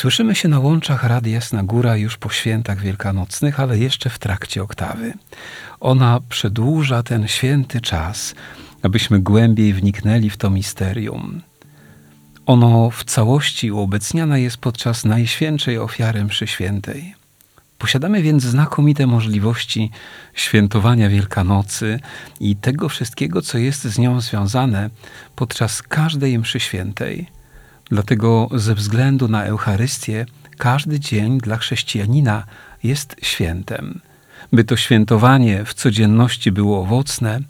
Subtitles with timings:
[0.00, 4.62] Słyszymy się na łączach Rady Jasna Góra już po świętach wielkanocnych, ale jeszcze w trakcie
[4.62, 5.12] oktawy.
[5.80, 8.34] Ona przedłuża ten święty czas,
[8.82, 11.42] abyśmy głębiej wniknęli w to misterium.
[12.46, 17.14] Ono w całości uobecniane jest podczas Najświętszej Ofiary Mszy Świętej.
[17.78, 19.90] Posiadamy więc znakomite możliwości
[20.34, 22.00] świętowania Wielkanocy
[22.40, 24.90] i tego wszystkiego, co jest z nią związane
[25.36, 27.39] podczas każdej mszy świętej.
[27.90, 30.26] Dlatego ze względu na Eucharystię
[30.58, 32.44] każdy dzień dla chrześcijanina
[32.82, 34.00] jest świętem.
[34.52, 37.40] By to świętowanie w codzienności było owocne,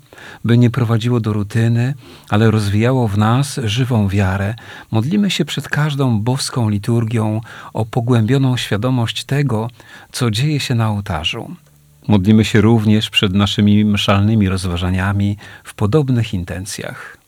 [0.44, 1.94] by nie prowadziło do rutyny,
[2.28, 4.54] ale rozwijało w nas żywą wiarę,
[4.90, 7.40] modlimy się przed każdą boską liturgią
[7.72, 9.70] o pogłębioną świadomość tego,
[10.12, 11.56] co dzieje się na ołtarzu.
[12.08, 17.19] Modlimy się również przed naszymi mszalnymi rozważaniami w podobnych intencjach.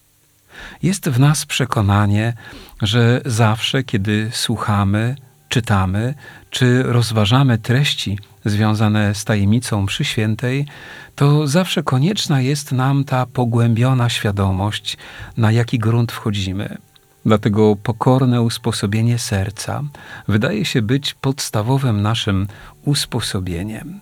[0.83, 2.35] Jest w nas przekonanie,
[2.83, 5.17] że zawsze, kiedy słuchamy,
[5.49, 6.15] czytamy
[6.51, 10.67] czy rozważamy treści związane z tajemnicą przy świętej,
[11.15, 14.97] to zawsze konieczna jest nam ta pogłębiona świadomość,
[15.37, 16.79] na jaki grunt wchodzimy.
[17.27, 19.83] Dlatego pokorne usposobienie serca
[20.29, 22.49] wydaje się być podstawowym naszym
[22.85, 24.01] usposobieniem.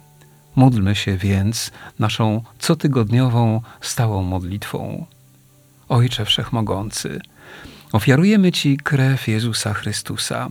[0.56, 5.06] Módlmy się więc naszą cotygodniową stałą modlitwą.
[5.90, 7.20] Ojcze Wszechmogący,
[7.92, 10.48] ofiarujemy Ci krew Jezusa Chrystusa,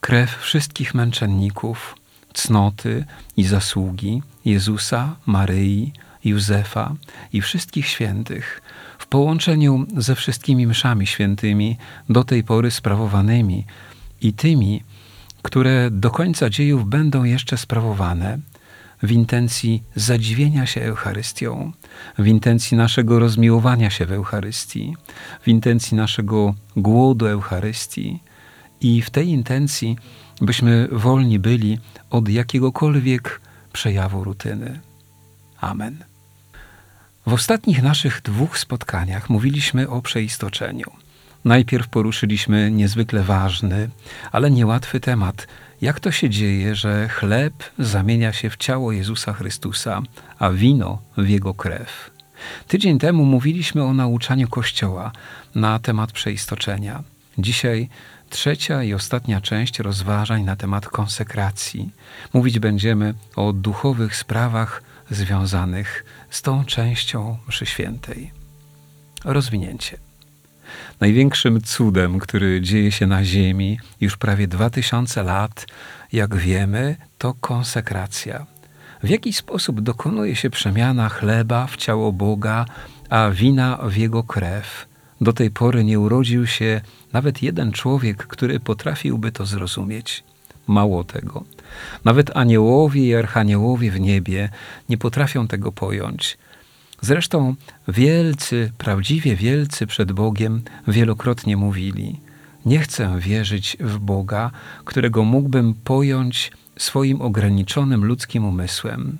[0.00, 1.96] krew wszystkich męczenników,
[2.32, 3.04] cnoty
[3.36, 5.92] i zasługi Jezusa, Maryi,
[6.24, 6.94] Józefa
[7.32, 8.62] i wszystkich świętych
[8.98, 11.76] w połączeniu ze wszystkimi mszami świętymi
[12.08, 13.66] do tej pory sprawowanymi
[14.20, 14.82] i tymi,
[15.42, 18.38] które do końca dziejów będą jeszcze sprawowane
[19.04, 21.72] w intencji zadziwienia się Eucharystią,
[22.18, 24.96] w intencji naszego rozmiłowania się w Eucharystii,
[25.42, 28.20] w intencji naszego głodu Eucharystii
[28.80, 29.96] i w tej intencji,
[30.40, 31.78] byśmy wolni byli
[32.10, 33.40] od jakiegokolwiek
[33.72, 34.80] przejawu rutyny.
[35.60, 36.04] Amen.
[37.26, 41.03] W ostatnich naszych dwóch spotkaniach mówiliśmy o przeistoczeniu.
[41.44, 43.90] Najpierw poruszyliśmy niezwykle ważny,
[44.32, 45.46] ale niełatwy temat.
[45.80, 50.02] Jak to się dzieje, że chleb zamienia się w ciało Jezusa Chrystusa,
[50.38, 52.10] a wino w jego krew?
[52.68, 55.12] Tydzień temu mówiliśmy o nauczaniu Kościoła
[55.54, 57.02] na temat przeistoczenia.
[57.38, 57.88] Dzisiaj
[58.30, 61.90] trzecia i ostatnia część rozważań na temat konsekracji.
[62.32, 68.32] Mówić będziemy o duchowych sprawach związanych z tą częścią mszy świętej.
[69.24, 70.13] Rozwinięcie.
[71.00, 75.66] Największym cudem, który dzieje się na Ziemi już prawie dwa tysiące lat,
[76.12, 78.46] jak wiemy, to konsekracja.
[79.02, 82.66] W jaki sposób dokonuje się przemiana chleba w ciało Boga,
[83.10, 84.86] a wina w jego krew?
[85.20, 86.80] Do tej pory nie urodził się
[87.12, 90.24] nawet jeden człowiek, który potrafiłby to zrozumieć.
[90.66, 91.44] Mało tego,
[92.04, 94.48] nawet aniołowie i archaniołowie w niebie
[94.88, 96.38] nie potrafią tego pojąć.
[97.04, 97.54] Zresztą
[97.88, 102.20] wielcy, prawdziwie wielcy przed Bogiem wielokrotnie mówili:
[102.64, 104.50] Nie chcę wierzyć w Boga,
[104.84, 109.18] którego mógłbym pojąć swoim ograniczonym ludzkim umysłem.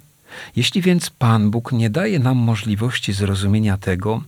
[0.56, 4.22] Jeśli więc Pan Bóg nie daje nam możliwości zrozumienia tego,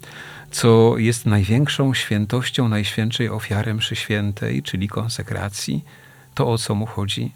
[0.50, 5.84] co jest największą świętością Najświętszej Ofiary Mszy Świętej, czyli konsekracji,
[6.34, 7.32] to o co mu chodzi?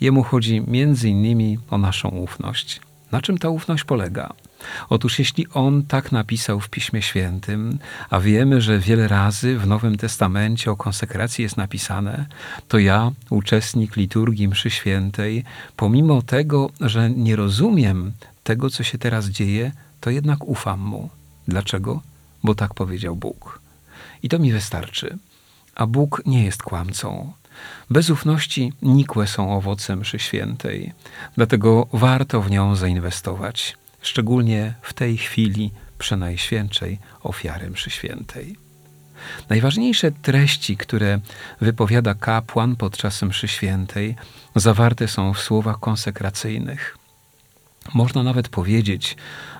[0.00, 2.80] Jemu chodzi między innymi o naszą ufność.
[3.16, 4.32] Na czym ta ufność polega?
[4.88, 7.78] Otóż jeśli on tak napisał w Piśmie Świętym,
[8.10, 12.26] a wiemy, że wiele razy w Nowym Testamencie o konsekracji jest napisane,
[12.68, 15.44] to ja, uczestnik liturgii mszy świętej,
[15.76, 18.12] pomimo tego, że nie rozumiem
[18.44, 21.10] tego, co się teraz dzieje, to jednak ufam mu.
[21.48, 22.02] Dlaczego?
[22.44, 23.60] Bo tak powiedział Bóg.
[24.22, 25.18] I to mi wystarczy.
[25.74, 27.32] A Bóg nie jest kłamcą.
[27.90, 30.92] Bez ufności nikłe są owoce mszy świętej,
[31.36, 33.76] dlatego warto w nią zainwestować
[34.06, 38.56] szczególnie w tej chwili przenajświętszej ofiary mszy świętej.
[39.48, 41.20] Najważniejsze treści, które
[41.60, 44.16] wypowiada kapłan podczas mszy świętej,
[44.54, 46.98] zawarte są w słowach konsekracyjnych.
[47.94, 49.16] Można nawet powiedzieć,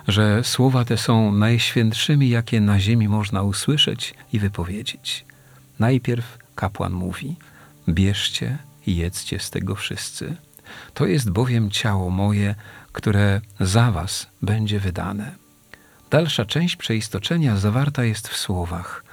[0.07, 5.25] że słowa te są najświętszymi, jakie na ziemi można usłyszeć i wypowiedzieć.
[5.79, 7.35] Najpierw kapłan mówi:
[7.89, 8.57] bierzcie
[8.87, 10.35] i jedzcie z tego wszyscy.
[10.93, 12.55] To jest bowiem ciało moje,
[12.91, 15.35] które za was będzie wydane.
[16.09, 19.03] Dalsza część przeistoczenia zawarta jest w słowach: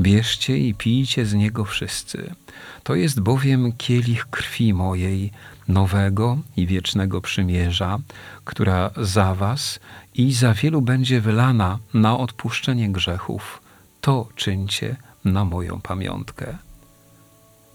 [0.00, 2.34] Bierzcie i pijcie z niego wszyscy.
[2.82, 5.30] To jest bowiem kielich krwi mojej,
[5.68, 7.98] nowego i wiecznego przymierza,
[8.44, 9.80] która za was
[10.14, 13.62] i za wielu będzie wylana na odpuszczenie grzechów.
[14.00, 16.58] To czyńcie na moją pamiątkę.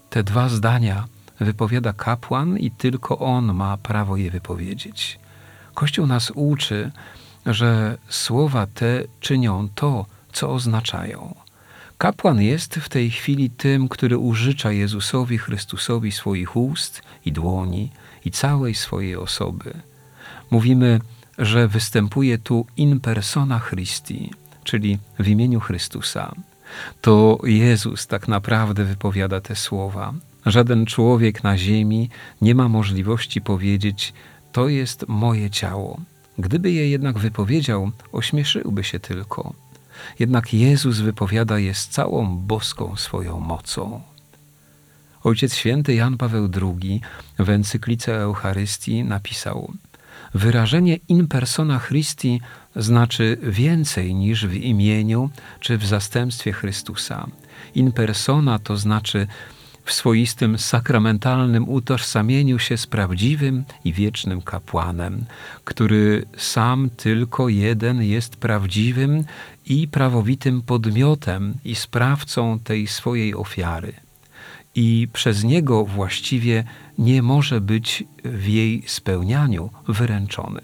[0.09, 1.07] Te dwa zdania
[1.39, 5.19] wypowiada kapłan i tylko on ma prawo je wypowiedzieć.
[5.73, 6.91] Kościół nas uczy,
[7.45, 11.35] że słowa te czynią to, co oznaczają.
[11.97, 17.91] Kapłan jest w tej chwili tym, który użycza Jezusowi Chrystusowi swoich ust i dłoni
[18.25, 19.73] i całej swojej osoby.
[20.51, 20.99] Mówimy,
[21.37, 24.33] że występuje tu in persona Christi,
[24.63, 26.35] czyli w imieniu Chrystusa.
[27.01, 30.13] To Jezus tak naprawdę wypowiada te słowa.
[30.45, 32.09] Żaden człowiek na ziemi
[32.41, 34.13] nie ma możliwości powiedzieć:
[34.51, 35.99] To jest moje ciało.
[36.37, 39.53] Gdyby je jednak wypowiedział, ośmieszyłby się tylko.
[40.19, 44.01] Jednak Jezus wypowiada je z całą boską swoją mocą.
[45.23, 47.01] Ojciec święty Jan Paweł II
[47.39, 49.73] w encyklice Eucharystii napisał:
[50.33, 52.41] Wyrażenie in persona Christi
[52.75, 55.29] znaczy więcej niż w imieniu
[55.59, 57.27] czy w zastępstwie Chrystusa.
[57.75, 59.27] In persona to znaczy
[59.85, 65.25] w swoistym sakramentalnym utożsamieniu się z prawdziwym i wiecznym kapłanem,
[65.63, 69.23] który sam tylko jeden jest prawdziwym
[69.65, 74.06] i prawowitym podmiotem i sprawcą tej swojej ofiary.
[74.79, 76.63] I przez niego właściwie
[76.97, 80.61] nie może być w jej spełnianiu wyręczony.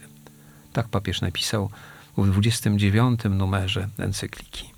[0.74, 1.70] Tak papież napisał
[2.18, 4.70] w 29 numerze encykliki.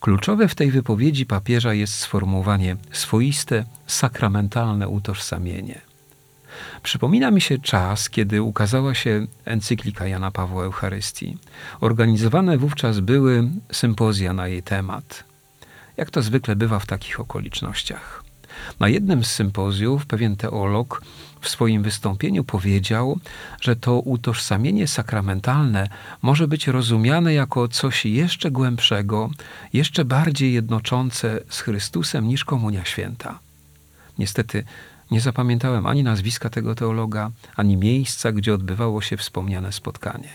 [0.00, 5.80] Kluczowe w tej wypowiedzi papieża jest sformułowanie swoiste, sakramentalne utożsamienie.
[6.82, 11.36] Przypomina mi się czas, kiedy ukazała się encyklika Jana Pawła Eucharystii.
[11.80, 15.24] Organizowane wówczas były sympozja na jej temat.
[15.96, 18.27] Jak to zwykle bywa w takich okolicznościach.
[18.80, 21.02] Na jednym z sympozjów pewien teolog
[21.40, 23.18] w swoim wystąpieniu powiedział,
[23.60, 25.88] że to utożsamienie sakramentalne
[26.22, 29.30] może być rozumiane jako coś jeszcze głębszego,
[29.72, 33.38] jeszcze bardziej jednoczące z Chrystusem niż Komunia Święta.
[34.18, 34.64] Niestety
[35.10, 40.28] nie zapamiętałem ani nazwiska tego teologa, ani miejsca, gdzie odbywało się wspomniane spotkanie.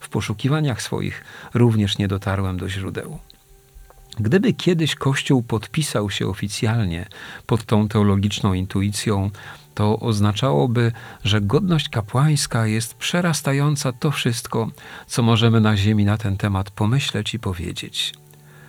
[0.00, 1.24] W poszukiwaniach swoich
[1.54, 3.18] również nie dotarłem do źródeł.
[4.18, 7.06] Gdyby kiedyś Kościół podpisał się oficjalnie
[7.46, 9.30] pod tą teologiczną intuicją,
[9.74, 10.92] to oznaczałoby,
[11.24, 14.70] że godność kapłańska jest przerastająca to wszystko,
[15.06, 18.14] co możemy na Ziemi na ten temat pomyśleć i powiedzieć.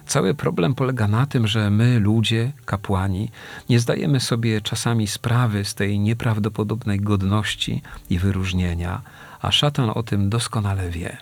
[0.06, 3.32] Cały problem polega na tym, że my, ludzie, kapłani,
[3.70, 9.02] nie zdajemy sobie czasami sprawy z tej nieprawdopodobnej godności i wyróżnienia,
[9.42, 11.18] a szatan o tym doskonale wie.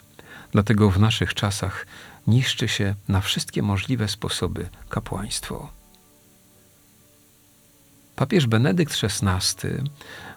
[0.51, 1.85] Dlatego w naszych czasach
[2.27, 5.69] niszczy się na wszystkie możliwe sposoby kapłaństwo.
[8.15, 9.67] Papież Benedykt XVI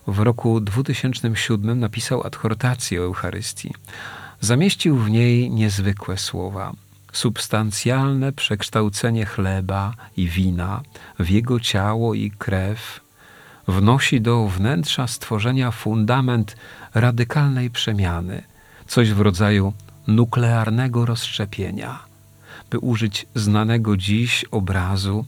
[0.06, 3.74] w roku 2007 napisał adhortację o Eucharystii.
[4.40, 6.72] Zamieścił w niej niezwykłe słowa.
[7.12, 10.82] Substancjalne przekształcenie chleba i wina
[11.18, 13.00] w jego ciało i krew
[13.68, 16.56] wnosi do wnętrza stworzenia fundament
[16.94, 18.42] radykalnej przemiany,
[18.86, 19.72] coś w rodzaju
[20.06, 21.98] nuklearnego rozszczepienia.
[22.70, 25.24] By użyć znanego dziś obrazu,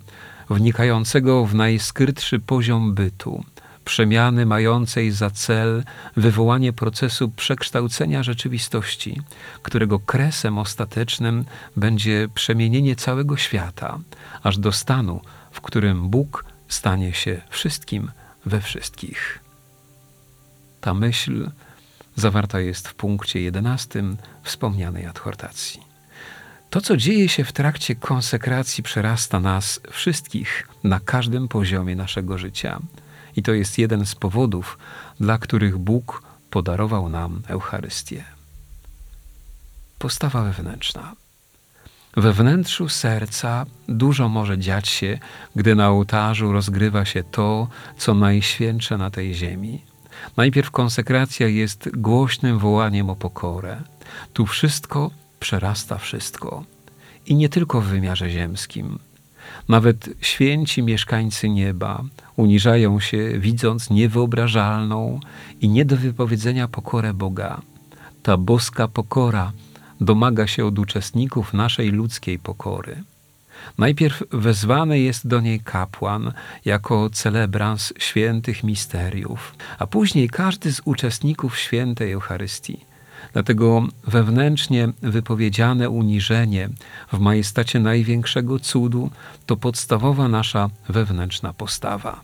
[0.50, 3.44] wnikającego w najskrytszy poziom bytu,
[3.84, 5.84] przemiany mającej za cel
[6.16, 9.22] wywołanie procesu przekształcenia rzeczywistości,
[9.62, 11.44] którego kresem ostatecznym
[11.76, 13.98] będzie przemienienie całego świata,
[14.42, 18.10] aż do stanu, w którym Bóg stanie się wszystkim
[18.46, 19.38] we wszystkich.
[20.80, 21.50] Ta myśl
[22.16, 25.80] zawarta jest w punkcie jedenastym wspomnianej adhortacji.
[26.70, 32.80] To, co dzieje się w trakcie konsekracji, przerasta nas wszystkich na każdym poziomie naszego życia.
[33.36, 34.78] I to jest jeden z powodów,
[35.20, 38.24] dla których Bóg podarował nam Eucharystię.
[39.98, 41.14] Postawa wewnętrzna.
[42.16, 45.18] We wnętrzu serca dużo może dziać się,
[45.56, 47.68] gdy na ołtarzu rozgrywa się to,
[47.98, 49.82] co najświętsze na tej ziemi.
[50.36, 53.82] Najpierw konsekracja jest głośnym wołaniem o pokorę.
[54.32, 56.64] Tu wszystko przerasta wszystko.
[57.26, 58.98] I nie tylko w wymiarze ziemskim.
[59.68, 62.04] Nawet święci mieszkańcy nieba
[62.36, 65.20] uniżają się, widząc niewyobrażalną
[65.60, 67.60] i nie do wypowiedzenia pokorę Boga.
[68.22, 69.52] Ta boska pokora
[70.00, 73.02] domaga się od uczestników naszej ludzkiej pokory.
[73.78, 76.32] Najpierw wezwany jest do niej kapłan
[76.64, 82.80] jako celebrans świętych misteriów, a później każdy z uczestników świętej Eucharystii.
[83.32, 86.68] Dlatego wewnętrznie wypowiedziane uniżenie
[87.12, 89.10] w majestacie największego cudu
[89.46, 92.20] to podstawowa nasza wewnętrzna postawa.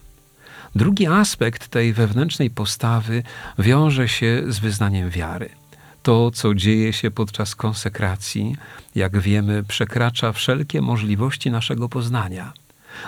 [0.75, 3.23] Drugi aspekt tej wewnętrznej postawy
[3.59, 5.60] wiąże się z wyznaniem wiary.
[6.03, 8.57] To, co dzieje się podczas konsekracji,
[8.95, 12.53] jak wiemy, przekracza wszelkie możliwości naszego poznania.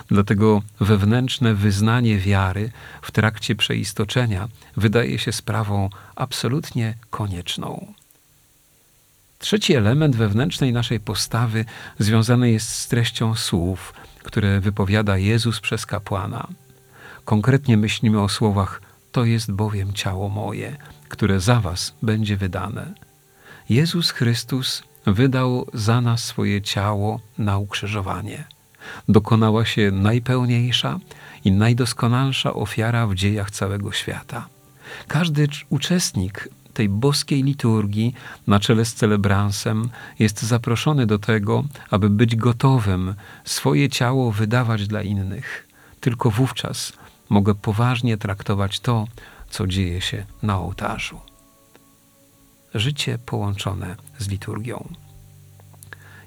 [0.07, 2.71] Dlatego wewnętrzne wyznanie wiary
[3.01, 4.47] w trakcie przeistoczenia
[4.77, 7.93] wydaje się sprawą absolutnie konieczną.
[9.39, 11.65] Trzeci element wewnętrznej naszej postawy
[11.99, 16.47] związany jest z treścią słów, które wypowiada Jezus przez kapłana.
[17.25, 18.81] Konkretnie myślimy o słowach:
[19.13, 20.75] To jest bowiem ciało moje,
[21.09, 22.93] które za was będzie wydane.
[23.69, 28.43] Jezus Chrystus wydał za nas swoje ciało na ukrzyżowanie.
[29.09, 30.99] Dokonała się najpełniejsza
[31.45, 34.47] i najdoskonalsza ofiara w dziejach całego świata.
[35.07, 38.13] Każdy uczestnik tej boskiej liturgii
[38.47, 39.89] na czele z celebransem
[40.19, 45.67] jest zaproszony do tego, aby być gotowym swoje ciało wydawać dla innych.
[45.99, 46.93] Tylko wówczas
[47.33, 49.07] mogę poważnie traktować to,
[49.49, 51.19] co dzieje się na ołtarzu.
[52.73, 54.89] Życie połączone z liturgią.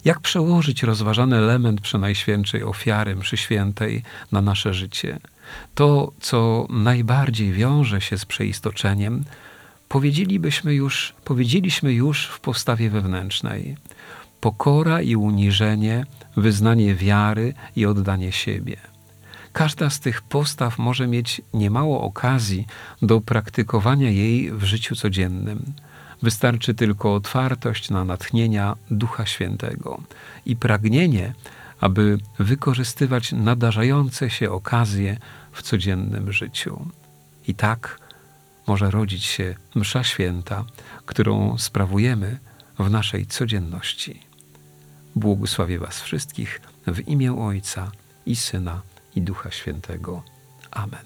[0.05, 5.19] Jak przełożyć rozważany element przenajświętszej ofiary mszy świętej na nasze życie?
[5.75, 9.25] To, co najbardziej wiąże się z przeistoczeniem,
[9.89, 13.77] powiedzielibyśmy już, powiedzieliśmy już w postawie wewnętrznej.
[14.41, 18.96] Pokora i uniżenie, wyznanie wiary i oddanie siebie.
[19.57, 22.67] Każda z tych postaw może mieć niemało okazji
[23.03, 25.73] do praktykowania jej w życiu codziennym.
[26.23, 30.01] Wystarczy tylko otwartość na natchnienia Ducha Świętego
[30.47, 31.35] i pragnienie,
[31.81, 35.17] aby wykorzystywać nadarzające się okazje
[35.53, 36.87] w codziennym życiu.
[37.49, 38.01] I tak
[38.67, 40.65] może rodzić się Msza Święta,
[41.07, 42.39] którą sprawujemy
[42.79, 44.21] w naszej codzienności.
[45.15, 47.91] Błogosławię Was wszystkich w imię Ojca
[48.27, 48.83] i Syna
[49.17, 50.23] i Ducha Świętego.
[50.71, 51.05] Amen.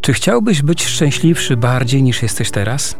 [0.00, 2.96] Czy chciałbyś być szczęśliwszy bardziej niż jesteś teraz?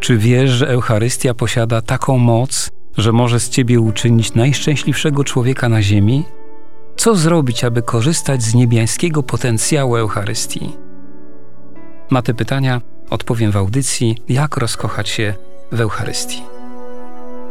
[0.00, 5.82] Czy wiesz, że Eucharystia posiada taką moc, że może z ciebie uczynić najszczęśliwszego człowieka na
[5.82, 6.24] ziemi?
[6.96, 10.76] Co zrobić, aby korzystać z niebiańskiego potencjału Eucharystii?
[12.10, 12.80] Na te pytania
[13.10, 15.34] odpowiem w audycji Jak rozkochać się
[15.72, 16.53] w Eucharystii.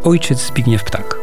[0.03, 1.22] Ojciec Zbigniew Ptak.